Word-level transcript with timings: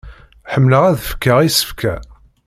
Ḥemmleɣ 0.53 0.83
ad 0.85 0.97
fkeɣ 1.09 1.37
isefka. 1.47 1.95